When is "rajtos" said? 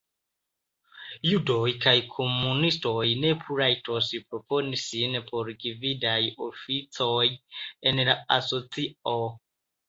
3.59-4.07